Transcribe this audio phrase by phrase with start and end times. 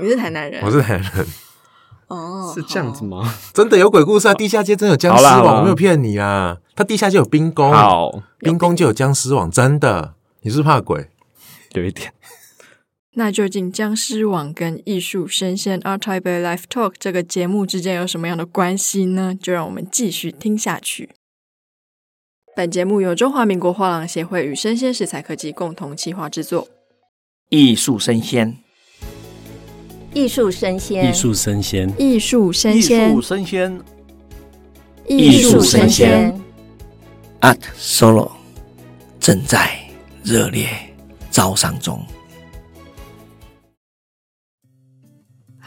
[0.00, 0.62] 你是台南人？
[0.64, 1.26] 我是台南人。
[2.08, 3.34] 哦， 是这样子吗？
[3.52, 4.34] 真的有鬼故事啊！
[4.34, 6.58] 地下街真有僵尸网，我没有骗你啊！
[6.74, 10.14] 它地下街有冰宫，好，冰宫就有僵尸网，真的。
[10.42, 11.08] 你是不是怕鬼？
[11.72, 12.12] 有一点。
[13.18, 19.34] 那究竟僵尸网跟艺术生鲜 ART TAIPEI Live Talk 这个节目之间有什么样的关系呢？
[19.34, 21.10] 就让我们继续听下去。
[22.54, 26.68] 本节目由中华民国画廊协会与生鲜食材科技共同企划制作。
[27.48, 28.58] 艺术生鲜，
[30.16, 33.82] 艺术生鲜，艺术生鲜，艺术生鲜，艺术生鲜，
[35.06, 36.40] 艺术生鲜
[37.42, 38.30] ，Art Solo
[39.20, 39.78] 正在
[40.22, 40.70] 热烈
[41.30, 42.02] 招商中。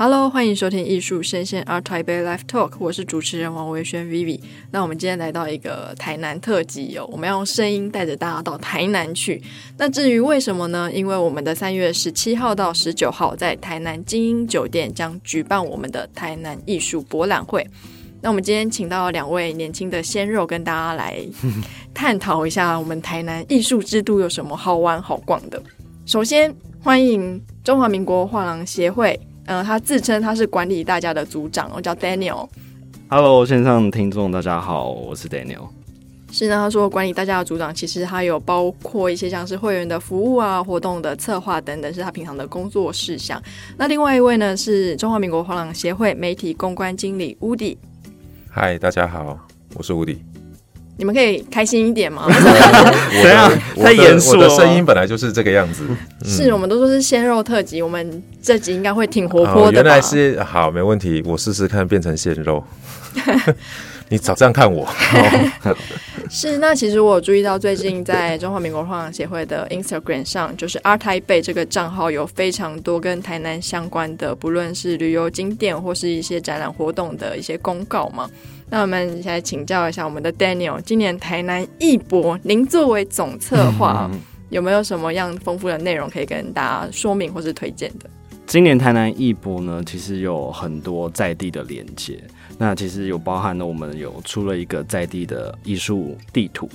[0.01, 4.39] Hello，欢迎收听艺术生鲜 ART TAIPEI Live Talk，我是主持人王维轩 Vivi。
[4.71, 9.43] 那我们今天来到一个台南特辑哦，我们要用声音带着大家到台南去。
[9.77, 10.89] 那至于为什么呢？
[10.89, 17.67] 因为我们的三月十七号到十九号在台南精英酒店将举办我们的台南艺术博览会。
[18.21, 21.19] 那我们今天请到两位年轻的鲜肉，跟大家来
[21.93, 25.61] 探讨一下我们台南艺术之都有什么好玩好逛的。
[26.05, 29.19] 首先欢迎中华民国画廊协会。
[29.49, 32.47] 嗯、呃，他自称他是管理大家的组长，我叫 Daniel。
[33.09, 35.67] Hello，线上听众大家好，我是 Daniel。
[36.31, 43.41] 是呢，他说管理大家的组长，其实他有包括一些像是会员的服务啊、活动的策划等等，是他平常的工作事项。
[43.75, 47.75] 那另外一位呢，是中华民国画廊协会媒体公关经理 Woody。
[48.51, 49.39] 嗨，大家好，
[49.73, 50.28] 我是 Woody。
[50.99, 52.27] 你们可以开心一点吗？
[53.23, 53.49] 怎样？
[53.81, 54.49] 太严肃了。
[54.49, 55.83] 我的声音本来就是这个样子。
[56.25, 59.71] 是，我们都说是鲜肉特辑，我们这集应该会挺活泼的。
[59.71, 62.61] 原来是好，没问题，我试试看变成鲜肉。
[64.09, 64.87] 你早这样看我。
[66.29, 78.29] 是，那其实我有注意到，最近在中华民国画廊协会的 Instagram 上，就是 ART TAIPEI 这个账号有非常多跟台南相关的，不论是旅游景点或是一些展览活动的一些公告嘛。
[78.69, 84.19] 那我们现在请教一下我们的 Daniel，今年台南艺博，您作为总策划，嗯、
[84.49, 88.07] 有没有什么样丰富的内容可以跟大家说明或是推荐的？
[88.45, 92.19] 今年台南艺博呢，其实有很多在地的连接，
[92.59, 96.69] 那其实有包含了我们有出了一个在地的艺术地图。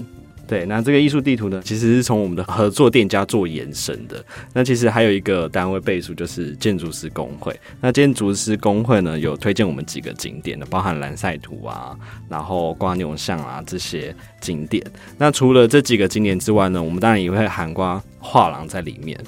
[0.47, 4.23] 对，那这个艺术地图呢，其实是从我们的合作店家做延伸的。
[4.53, 7.59] 那其实还有一个单位背书，就是建筑师工会。
[7.81, 11.97] 那建筑师工会呢，有推荐我们几个景点的，包含蓝赛图啊，
[12.29, 14.85] 然后瓜牛巷啊这些景点。
[15.17, 19.19] 那除了这几个景点之外呢，我们当然也会涵盖画廊在里面。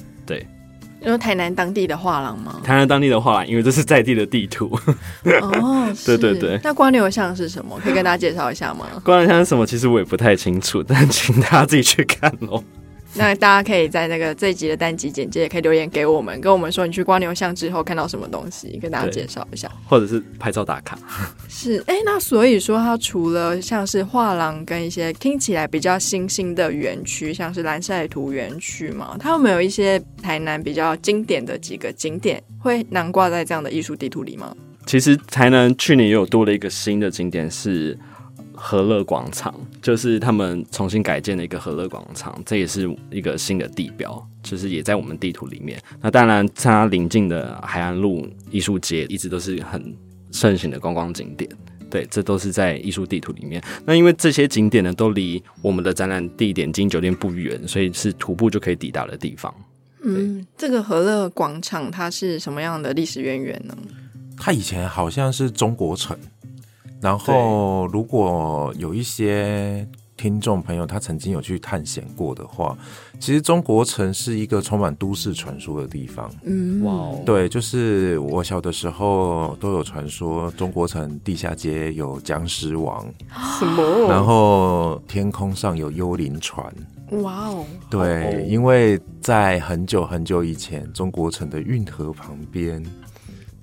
[1.06, 1.11] 对。
[1.11, 2.61] 因为台南当地的画廊吗？
[2.65, 4.77] 台南当地的画廊，因为这是在地的地图。
[5.41, 6.59] 哦， 对对对。
[6.62, 7.78] 那光流像是什么？
[7.83, 8.87] 可以跟大家介绍一下吗？
[9.05, 9.65] 光流像是什么？
[9.65, 12.62] 其实我也不太清楚，但请大家自己去看喽。
[13.15, 20.99] 那大家可以在那个这一集的单集简介也可以留言给我们，跟我们说你去蜗牛巷之后看到什么东西，跟大家介绍一下，或者是拍照打卡。
[21.49, 34.55] 是，哎、欸，那所以说它除了像是画廊跟一些听起来比较新兴的园区，像是蓝赛图园区嘛，它有没有一些台南比较经典的几个景点会囊括在这样的艺术地图里吗？
[34.84, 37.99] 其实台南去年也有多了一个新的景点是。
[38.66, 45.81] 和乐广场就是他们重新改建的一个和乐广场，这也是一个新的地标，就是也在我们地图里面。
[46.00, 49.94] 那当然，它临近的海岸路艺术街一直都是很
[50.32, 51.49] 盛行的观光景点，
[51.88, 53.62] 对，这都是在艺术地图里面。
[53.84, 59.55] 那因为这些景点呢，都离我们的展览地点晶英酒店不远，所以是徒步就可以抵达的地方。
[60.03, 63.78] 嗯，这个和乐广场它是什么样的历史渊源呢？
[64.37, 66.19] 它以前好像是中国城。
[67.00, 69.86] 然后，如果有一些
[70.16, 72.76] 听众朋友他曾经有去探险过的话，
[73.20, 76.30] 其实中国城是一个充满都市传说的地方。
[76.42, 83.06] 嗯，哇，哦对，就是我小的时候都有传说，中国城地下街有僵尸王，
[83.58, 84.08] 什么？
[84.08, 86.64] 然后天空上有幽灵船。
[87.22, 92.82] 哇哦，对，因为在很久很久以前，中国城的运河旁边。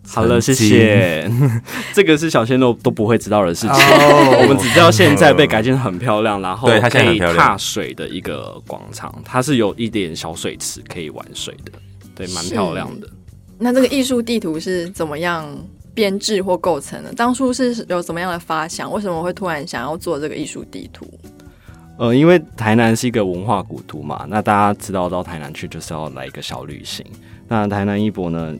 [0.06, 1.30] 好了，谢谢。
[1.94, 3.70] 这个是小鲜肉都不会知道的事情。
[3.72, 9.14] Oh, 我们只知道现在被改建很漂亮，然后可以踏水的一个广场。
[9.24, 11.72] 它是有一点小水池可以玩水的，
[12.14, 13.08] 对，蛮漂亮的。
[13.58, 15.48] 那这个艺术地图是怎么样
[15.96, 17.12] 编制或构成的？
[17.14, 18.92] 当初是有什么样的发想？
[18.92, 21.08] 为什么会突然想要做这个艺术地图？
[21.98, 27.06] 呃，因为台南是一个文化古都嘛，那大家知道到台南去就是要来一个小旅行。
[27.48, 28.54] 那台南一博呢？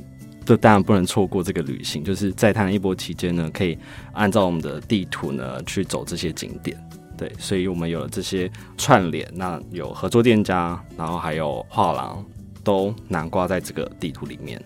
[0.46, 3.78] 这当然不能错过这个旅行，就是在台南一波期间呢，可以
[4.12, 6.78] 按照我们的地图呢去走这些景点，
[7.18, 12.24] 对，所以我们有了这些串联，那有合作店家，然后还有画廊，
[12.64, 14.62] 都囊括在这个地图里面，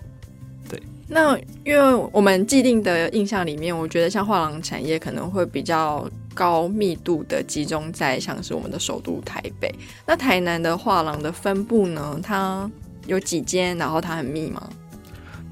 [0.69, 0.81] 对。
[1.07, 9.74] 那因为我们既定的印象里面，我觉得像画廊产业可能会比较高密度的集中在像是我们的首都台北。
[10.06, 12.19] 那台南的画廊的分布呢？
[12.21, 12.69] 它
[13.06, 13.77] 有几间？
[13.77, 14.69] 然后它很密吗？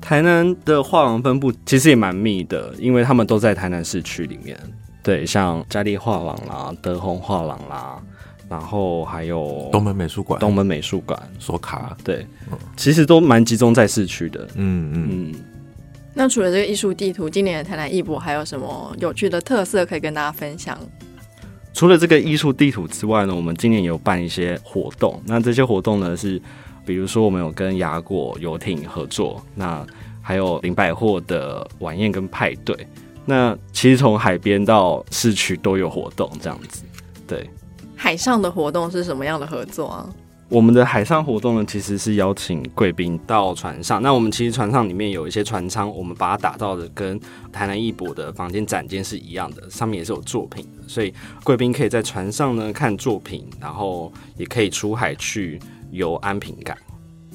[0.05, 4.55] 台南的画廊分布其实也蛮密的，因为他们都在台南市区里面。
[5.01, 7.99] 对，像嘉利画廊啦、德宏画廊啦，
[8.47, 14.47] 然后还有东门美术馆、东门美术馆、索卡，对，嗯、其实都蛮集中在市区的。
[14.53, 15.35] 嗯嗯嗯。
[16.13, 20.77] 那除了这个艺术地图，今年的台南艺博还有什么有趣的特色可以跟大家分享？
[21.73, 25.19] 除了这个艺术地图之外呢，我们今年也有办一些活动。
[25.25, 26.39] 那这些活动呢是，
[26.85, 29.85] 比如说我们有跟雅果游艇合作，那
[30.21, 32.75] 还有林百货的晚宴跟派对。
[33.25, 36.83] 那其实从海边到市区都有活动，这样子。
[37.27, 37.49] 对，
[37.95, 40.07] 海上的活动是什么样的合作啊？
[40.47, 43.99] 我们的海上活动呢，其实是邀请贵宾到船上。
[43.99, 47.19] 那我们其实船上里面有一些船舱，我们把它打造的跟
[47.51, 51.11] 台南艺博的房间展间是一样的，上面也是有作品的，所以
[51.43, 55.59] 贵宾可以在船上呢看作品，然后也可以出海去
[55.95, 56.77] 游安平港。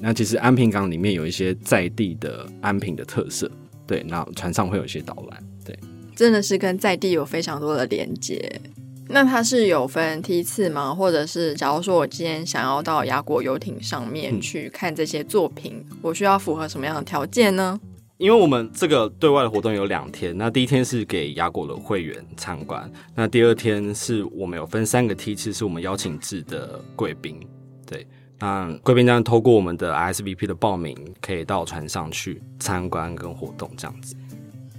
[0.01, 3.51] 那其实安平港里面有一些在地的安平的特色，
[3.87, 5.43] 对，那船上会有一些导览。
[5.65, 5.79] 对
[6.15, 8.61] 真的是跟在地有非常多的连接。
[9.09, 10.95] 那它是有分梯次吗？
[10.95, 17.81] 或者是假如说我今天想要到雅果游艇上面去看这些作品，嗯、我需要符合什么样的条件呢？
[18.19, 27.41] 因为我们这个对外的活动有两天，那第一天是给雅果的会员参观，那第二天是我们有分三个梯次，是我们邀请制的贵宾。
[27.85, 28.07] 对，
[28.41, 34.17] 那贵宾将透过我们的 RSVP 的报名，可以到船上去参观跟活动这样子。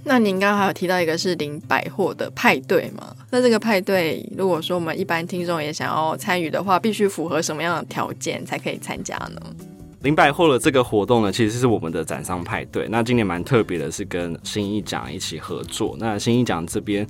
[0.04, 3.14] 那您刚刚还有提到一个是零百货的派对嘛？
[3.30, 9.40] 那这个派对，如果说我们一般听众也想要参与的话，必须符合什么样的条件才可以参加呢？
[10.00, 12.88] 零百货的这个活动呢，其实是我们的展商派对。
[12.88, 15.94] 那今年蛮特别的，是跟新艺奖一起合作。
[16.00, 17.06] 那新艺奖这边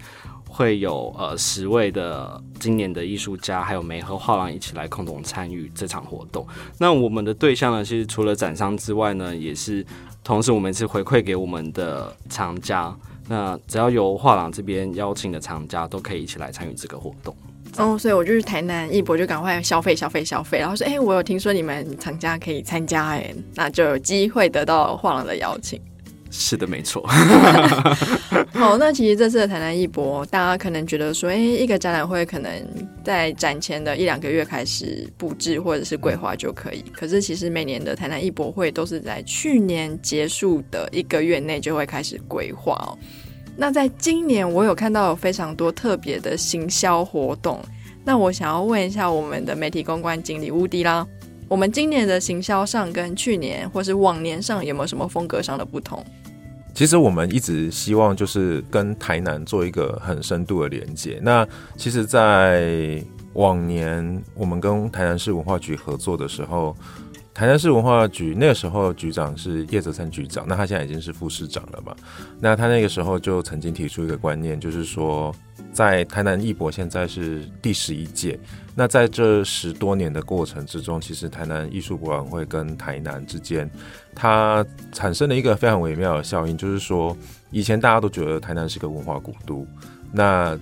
[0.52, 6.46] 会有呃十位的今年的艺术家，还有梅和画廊一起来共同参与这场活动。
[6.78, 9.84] 那我们的对象呢，其实除了展商之外呢，也是。
[10.24, 12.96] 同时，我们是回馈给我们的藏家，
[13.26, 17.34] 那只要由画廊这边邀请的藏家，都可以一起来参与这个活动。
[17.76, 25.80] 哦，所以我就是台南艺博，就赶快消费消费消费，然后说，哎，我有听说你们藏家可以参加，哎，那就有机会得到画廊的邀请。
[26.34, 27.06] 是的，没错。
[28.54, 32.50] 好，那其实这次的台南艺博，大家可能觉得说，哎，一个展览会可能
[33.04, 36.82] 在展前的一两个月开始布置或者是规划就可以。
[36.90, 42.96] 可是其实每年的台南艺博会都是在去年结束的一个月内就会开始规划哦。
[43.54, 47.60] 那在今年，我有看到有非常多特别的行销活动。
[48.04, 51.06] 那我想要问一下我们的媒体公关经理乌迪啦。
[51.52, 56.02] 我们今年的行销上跟去年或是往年上有没有什么风格上的不同？
[56.72, 61.20] 其实我们一直希望就是跟台南做一个很深度的连接。
[61.22, 61.46] 那
[61.76, 63.04] 其实，在
[63.34, 66.74] 往年我们跟台南市文化局合作的时候，
[67.34, 71.94] 台南市文化局那个时候局长是叶泽灿局长，那他现在已经是副市长了嘛？
[72.40, 75.30] 那他那个时候就曾经提出一个观念，就是说。
[75.72, 78.38] 在台南艺博现在是第十一届，
[78.74, 83.70] 那在这十多年的过程之中，其实台南艺术博览会跟台南之间，
[84.14, 87.16] 它产生了一个非常微妙的效应，就是说，
[87.50, 89.66] 以前大家都觉得台南是个文化古都，
[90.12, 90.58] 那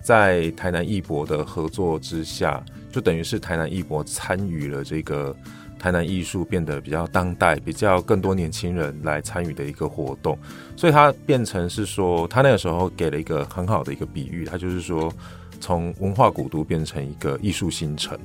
[0.00, 5.36] 在台南艺博的合作之下，就等于是台南艺博参与了这个。
[5.84, 10.38] 台南艺术变得比较当代，比较更多年轻人来参与的一个活动，
[10.78, 15.12] 所以它变成是说，他那个时候给了一个很好的一个比喻，他就是说，
[15.60, 18.18] 从文化古都变成一个艺术新城。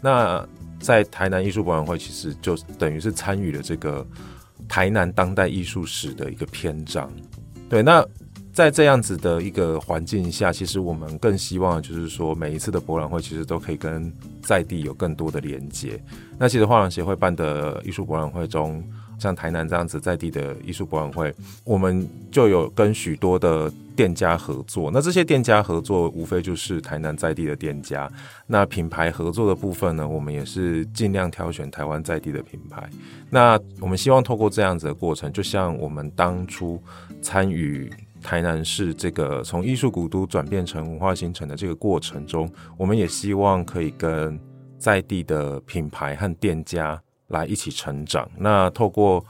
[0.00, 0.44] 那
[0.80, 4.04] 在台南艺术博览会，其实就等于是参与了这个
[4.68, 7.08] 台南当代艺术史的一个篇章。
[7.68, 8.04] 对，那。
[8.54, 16.00] 在这样子的一个环境下，其实我们更希望就是说，每一次的博览会其实都可以跟在地有更多的连接。
[16.38, 18.80] 那其实画廊协会办的艺术博览会中，
[19.18, 21.34] 像台南这样子在地的艺术博览会，
[21.64, 24.88] 我们就有跟许多的店家合作。
[24.88, 28.08] 那这些店家合作，无非就是台南在地的店家。
[28.46, 32.88] 那品牌合作的部分呢，我们也是尽量挑选台湾在地的品牌。
[33.30, 36.80] 那我们希望透过这样子的过程，就像我们当初
[37.20, 37.92] 参与。
[38.24, 44.40] 台南市这个从艺术古都转变成文化新城的这个过程中，我们也希望可以跟
[44.78, 48.26] 在地的品牌和店家来一起成长。
[48.38, 49.22] 那透过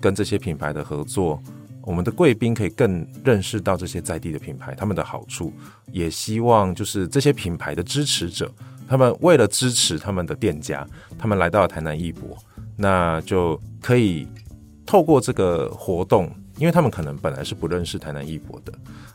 [0.00, 1.42] 跟这些品牌的合作，
[1.82, 5.52] 我们的贵宾可以更认识到这些在地的品牌他们的好处，
[5.90, 8.48] 也希望就是这些品牌的支持者，
[8.88, 10.86] 他们为了支持他们的店家，
[11.18, 12.38] 他们来到了台南艺博，
[12.76, 14.28] 那就可以
[14.86, 16.30] 透过这个活动。
[16.58, 18.72] 因为他们可能本来是不认识台南艺博的，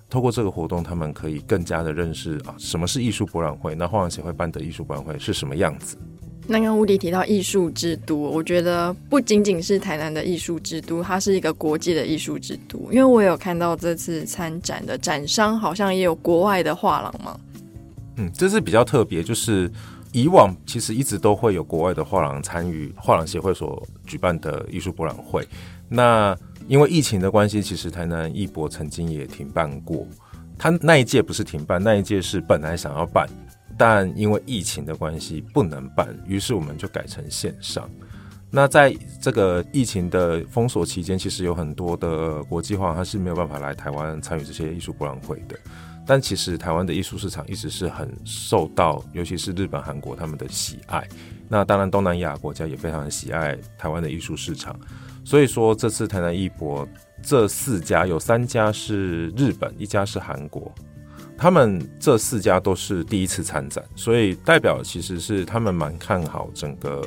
[0.09, 3.75] 透过这个活动，他们可以更加的认识啊，什么是艺术博览会？
[3.75, 5.97] 那画廊协会办的艺术博览会是什么样子？
[6.45, 12.79] 那刚刚乌迪提到艺术之都，我觉得不仅仅是台南的艺术之都，它是一个国际的艺术之都。
[12.91, 17.39] 因为我有看到这次参展的展商好像也有国外的画廊嘛。
[18.17, 19.71] 嗯，这是比较特别，就是
[20.11, 25.47] 以往其实一直都会有国外的画廊参与画廊协会所举办的艺术博览会。
[25.87, 30.07] 那因为疫情的关系，其实台南艺博曾经也停办过。
[30.57, 33.27] 他那一届不是停办，那一届是本来想要办，
[33.77, 37.89] 但因为疫情的关系不能办，于是我们就改成线上。
[38.49, 45.57] 那在这个疫情的封锁期间，其实有很多的国际化，它是没有办法来台湾参与这些艺术博览会的。
[46.05, 51.07] 但其实台湾的艺术市场一直是很受到，尤其是日本、韩国他们的喜爱。
[51.49, 54.79] 那当然，东南亚国家也非常喜爱台湾的艺术市场。
[55.25, 56.87] 所以说，这次台南艺博
[57.21, 60.69] 这四家有三家是日本，一家是韩国，
[61.37, 67.01] 他们这四家都是第一次参展，所以代表其实是他们蛮看好整个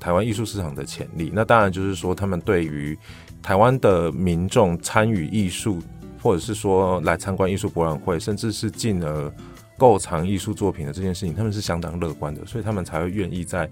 [0.00, 1.30] 台湾艺术市场的潜力。
[1.34, 2.98] 那当然就是说，他们对于
[3.42, 5.82] 台湾的民众参与艺术，
[6.22, 9.32] 或者是说来参观艺术博览会，甚至是进而
[9.76, 13.68] 购藏艺术作品的这件事情，他们是相当乐观的，所以他们才会愿意在。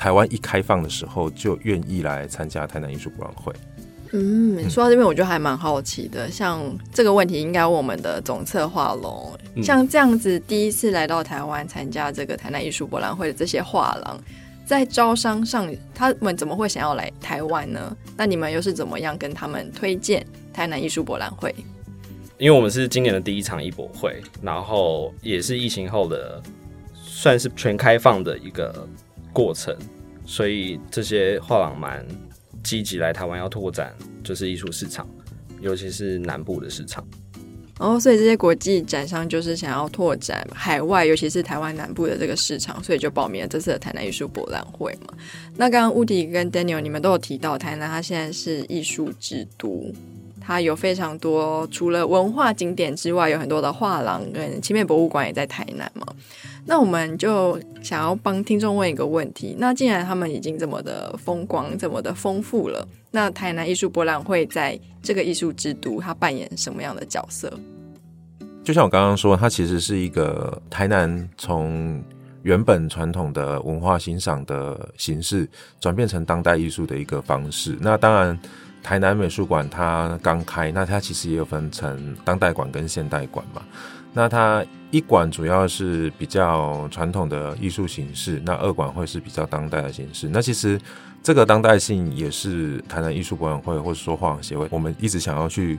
[0.00, 3.52] 台湾一开放的时候，就愿意来参加台南艺术博览会。
[4.12, 6.30] 嗯，说到这边，我就还蛮好奇的。
[6.30, 6.58] 像
[6.90, 9.38] 这个问题，应该问我们的总策划龙。
[9.62, 14.18] 像这样子，第一次来到台湾参加这个台南艺术博览会的这些画廊，
[14.64, 17.94] 在招商上，他们怎么会想要来台湾呢？
[18.16, 21.54] 那你们又是怎么样跟他们推荐台南艺术博览会？
[22.38, 26.42] 因为我们是今年的第一场艺博会，然后也是疫情后的，
[26.94, 28.88] 算是全开放的一个。
[29.32, 29.76] 过程，
[30.24, 32.06] 所以这些画廊蛮
[32.62, 35.08] 积极来台湾要拓展，就是艺术市场，
[35.60, 37.06] 尤其是南部的市场。
[37.78, 45.14] 哦，所以这些国际展商就是想要拓展海外，尤其是台湾南部的这个市场，所以就报名了这次的台南艺术博览会嘛。
[45.56, 49.90] 那刚刚乌迪跟 Daniel 你们都有提到，台南它现在是艺术之都，
[50.38, 56.06] 它有非常多除了文化景点之外，有很多的画廊跟漆面博物馆也在台南嘛。
[56.66, 67.52] 那我们就想要帮听众问一个问题：那既然他们已经这么的风光、这么的丰富了，那台南艺术博览会在这个艺术之都，它扮演什么样的角色？
[68.62, 72.00] 就像我刚刚说，它其实是一个台南从
[72.42, 75.48] 原本传统的文化欣赏的形式，
[75.80, 77.76] 转变成当代艺术的一个方式。
[77.80, 78.38] 那当然，
[78.82, 83.62] 台南美术馆它刚开，那它其实也有分成当代馆跟现代馆嘛。
[84.12, 90.28] 那它一馆主要是比较传统的艺术形式，那二馆会是比较当代的形式。
[90.28, 90.80] 那其实
[91.22, 95.78] 这个当代性也是台南艺术博览会或者说画廊协会，我们一直想要去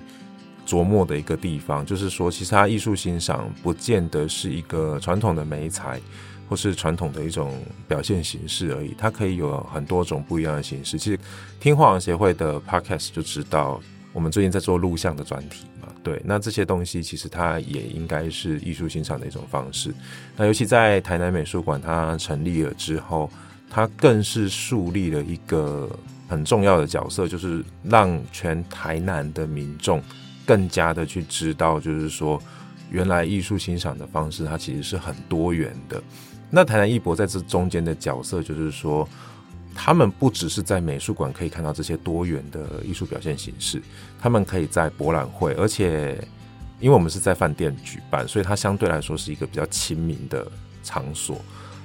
[0.65, 5.99] 琢磨的一个地方，就是说，其实它艺术欣赏不见得是一个传统的媒材
[6.47, 7.53] 或是传统的一种
[7.87, 10.97] 表现形式而已，它可以有很多种不一样的形式。
[10.97, 11.19] 其实
[11.59, 13.81] 听画廊协会的 podcast 就知道，
[14.13, 15.87] 我们最近在做录像的专题嘛。
[16.03, 19.93] 对，那这些东西其实它也应该是艺术欣赏的一种方式。
[20.35, 23.29] 那尤其在台南美术馆它成立了之后，
[23.69, 25.89] 它更是树立了一个
[26.27, 30.01] 很重要的角色，就是让全台南的民众
[30.45, 32.41] 更加的去知道，就是说
[32.89, 36.01] 原来艺术欣赏的方式它其实是很多元的。
[36.49, 39.07] 那台南艺博在这中间的角色，就是说。
[39.73, 43.81] 他们不只是在美术馆可以看到这些多元的艺术表现形式，
[44.19, 46.17] 他们可以在博览会，而且
[46.79, 50.45] 因为我们是在饭店举办，所以它相对来说是一个比较亲民的
[50.83, 51.39] 场所。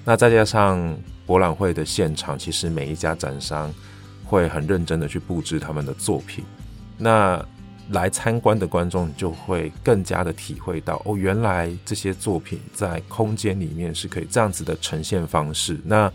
[0.05, 3.73] 那再加上博览会的现场，其实每一家展商
[4.25, 6.45] 会很认真的去布置他们的作品，
[6.97, 7.45] 那
[7.91, 15.81] 来参观的观众就会更加的体会到，哦，原来这些作品在空间里面是可以这样子的呈现方式。
[15.85, 16.13] 那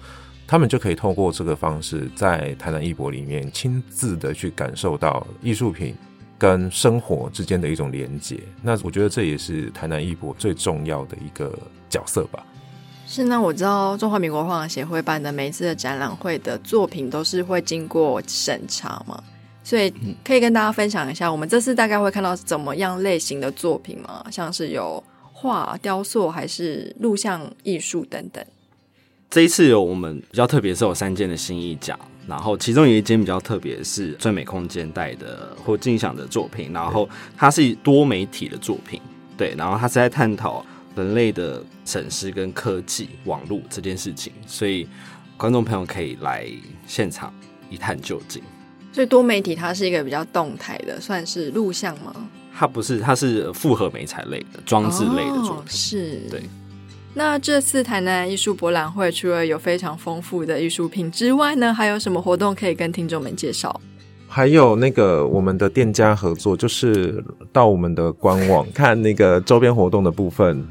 [0.52, 5.96] 他们就可以透过这个方式，在台南艺博里面亲自的去感受到艺术品
[6.38, 8.38] 跟生活之间的一种连接。
[8.62, 11.58] 那我觉得这也是台南艺博最重要的一个
[11.90, 12.46] 角色吧。
[13.08, 19.24] 是，那我知道中华民国画廊协会办的每一次的展览会的作品都是会经过审查嘛，
[19.64, 19.90] 所以
[20.22, 24.26] 可以跟大家分享一下，我们这次大概会看到怎么样类型的作品吗？
[24.30, 28.46] 像是有画、雕塑，还是录像艺术等等。
[29.32, 31.98] 这一次有我们比较特别是有三件的新意奖，
[32.28, 39.02] 然后其中有一件比较特别是最美空间带的或镜像的作品，然后它是多媒体的作品，
[39.38, 40.66] 对，然后它是在探讨
[40.98, 44.86] 人类的审视跟科技网络这件事情，所以
[45.38, 46.46] 观众朋友可以来
[46.86, 47.34] 现场
[47.70, 48.44] 一探究竟。
[48.92, 52.14] 所以多媒体它是一个比较动态的，算是录像吗？
[52.54, 55.64] 它不是，它是复合媒材类的装置类的作品。
[55.64, 56.44] 哦，是，对。
[57.14, 63.80] 那这次台南艺术博览会除了有非常丰富的艺术品之外呢，还有什么活动可以跟听众们介绍？
[64.30, 70.66] 还有那个我们的店家合作，就是到我们的官网看那个周边活动的部分，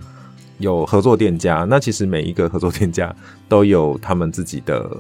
[0.57, 1.67] 有合作店家。
[1.69, 3.15] 那其实每一个合作店家
[3.47, 4.91] 都有他们自己的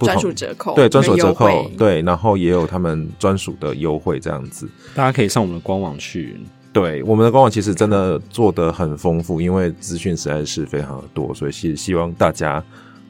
[0.00, 4.68] 专属折扣，对，专属折扣，对，然后也有他们专属的优惠这样子。
[4.94, 6.38] 大家可以上我们的官网去。
[6.72, 12.62] 对，我们的官网其实真的做得很丰富，因为资讯实在是非常的多，所以希希望大家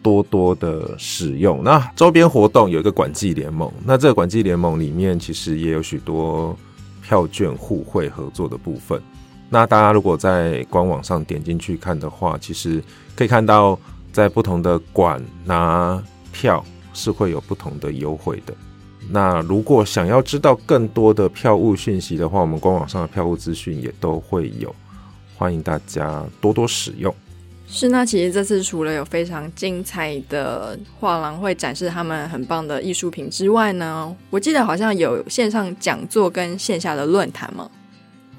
[0.02, 1.62] 多多的使用。
[1.62, 6.57] 那周边活动有一个管际联盟，那这个管际联盟里面其实也有许多
[7.02, 8.99] 票券互惠合作的部分。
[9.50, 12.83] 那大家如果在官网上点进去看的话，其实
[13.14, 13.79] 可以看到
[14.11, 16.02] 在不同的馆拿
[16.33, 16.64] 票
[16.95, 18.55] 是会有不同的优惠的。
[19.12, 24.73] 那如果想要知道更多的票务讯息的话，我们官网上的票务资讯也都会有，
[25.37, 27.12] 欢迎大家多多使用。
[27.67, 37.71] 是，那其实这次除了有非常精彩的画廊会展示他们很棒的艺术品之外呢，我记得好像有线上讲座跟线下的论坛吗？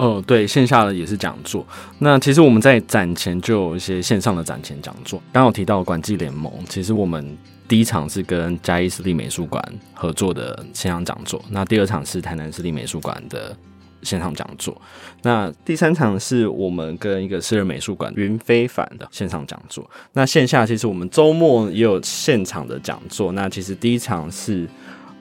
[0.02, 1.66] 哦，对，线下的也是讲座。
[2.00, 7.38] 那其实我们在展前就有一些线上的展前讲座，刚刚有提到管际联盟，其实我们。
[7.68, 13.56] 第一场是跟嘉义市立美术馆合作的线上讲座，那第二场是台南市立美术馆的
[14.04, 14.76] 线上讲座，
[15.22, 19.90] 那第三场是我们跟一个私人美术馆云非凡的线上讲座。
[20.12, 23.32] 那线下其实我们周末也有现场的讲座。
[23.32, 24.68] 那其实第一场是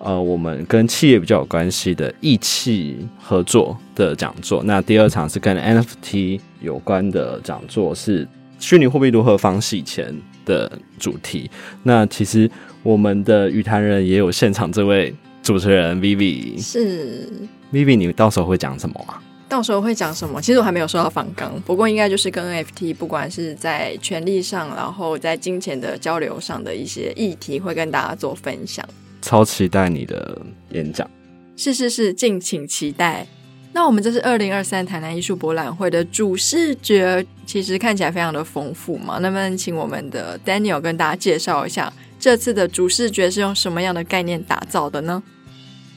[0.00, 8.26] 呃我们跟企业比较有关系的义气合作的讲座，那第二场是跟 NFT 有关的讲座，是
[8.58, 10.14] 虚拟货币如何防洗钱
[10.44, 11.50] 的主题，
[11.82, 12.50] 那其实
[12.82, 17.30] 我们的语坛人也有现场这位主持人 Vivi，是
[17.72, 19.22] Vivi，你到时候会讲什么啊？
[19.48, 20.40] 到时候会讲什么？
[20.40, 28.86] 其实我还没有收到访纲，不过应该就是跟 NFT，不管是在权力上，然后在金钱的交流上的一些议题，会跟大家做分享。
[29.30, 30.36] 超期待你的
[30.70, 31.08] 演讲，
[31.56, 33.24] 是是是，敬请期待。
[33.72, 39.18] 那我们这是二零二三台南艺术博览会的主视觉，其实看起来非常的丰富嘛。
[39.20, 45.22] 那么，请我们的 Daniel 跟大家介绍一下，这次的主视觉是用什么样的概念打造的呢？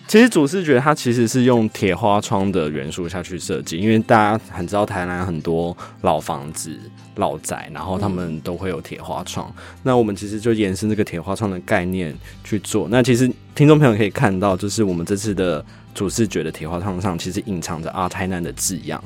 [0.07, 6.77] 其实主视觉它其实是用铁花窗的元素下去设计，因为大家很知道台南很多老房子、
[7.15, 9.51] 老宅，然后他们都会有铁花窗。
[9.57, 12.87] 嗯、那我们其实就延伸这个铁花窗的概念去做。
[12.89, 15.63] 那其实听众朋友可以看到，就是我们这次的。
[15.93, 18.99] 主视觉的铁花窗上其实隐藏着 “ART 台南”的字样，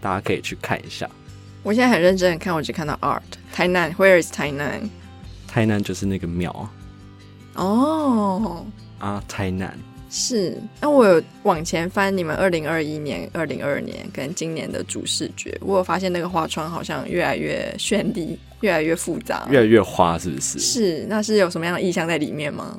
[0.00, 1.06] 大家可以去看一下。
[1.62, 3.20] 我现在很认真的看，我只看到 “ART
[3.52, 4.80] 台南 ”，Where is 台南？
[5.46, 6.72] 台南就是那个庙啊。
[7.56, 8.66] 哦，
[8.98, 9.78] 啊，台南
[10.10, 10.58] 是。
[10.80, 20.58] 那我有往前翻你们二零二一年、二零二二年跟今年的主视觉，我有发现那个花窗好像越来越绚丽，越来越复杂，越来越花，是不是？
[20.58, 21.06] 是。
[21.08, 22.78] 那是有什么样的意象在里面吗？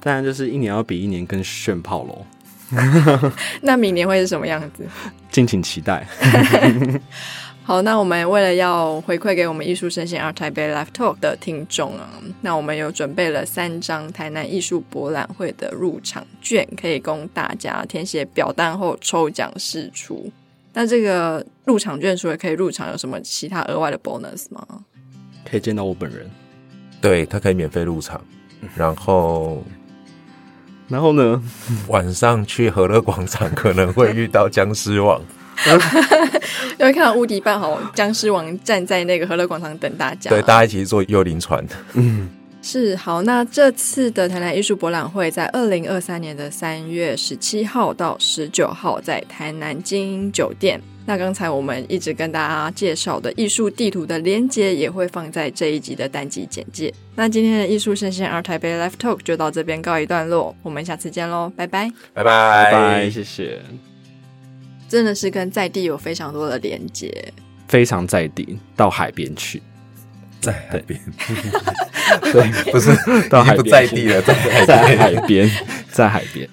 [0.00, 2.24] 当然就是一年要比一年更炫炮喽。
[3.60, 4.86] 那明年会是什么样子？
[5.30, 6.06] 敬请期待。
[7.64, 20.30] 好，那我们为了要回馈给我们艺术生鲜 ART TAIPEI Live Talk 的听众啊，那我们有准备了三张台南艺术博览会的入场券，可以供大家填写表单后抽奖试出。
[20.72, 24.66] 那这个入场券除了可以入场，有什么其他额外的 bonus 吗？
[25.48, 26.28] 可以见到我本人，
[27.00, 28.20] 对，他可以免费入场，
[28.74, 29.62] 然后。
[30.88, 31.42] 然后呢，
[31.88, 35.18] 晚上去和乐广场可能会遇到僵尸王，
[36.78, 41.64] 因为看到无敌半好僵尸王站在那个和乐广场等大家，对，大家一起坐幽灵船。
[41.94, 42.28] 嗯，
[42.62, 43.22] 是好。
[43.22, 50.80] 那这次的台南艺术博览会在二零二三年的三月十七号到十九号在台南精英酒店。
[51.04, 56.94] 那刚才我们一直跟大家介绍的艺术地图的连接也会放在这一集的单集简介。
[57.16, 63.91] 那今天的艺术声鲜 ART TAIPEI Live Talk 就到这边告一段落，我们下次见喽，拜拜，拜拜拜拜，谢谢。
[64.92, 67.32] 真的是跟在地有非常多的连接，
[67.66, 69.62] 非常在地，到海边去，
[70.38, 71.00] 在海边，
[72.30, 72.94] 对， 不是
[73.30, 75.50] 到海边在地了，在海边，在海边，
[75.90, 76.46] 在海边。